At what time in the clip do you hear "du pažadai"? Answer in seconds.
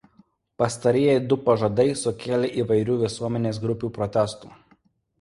1.33-1.87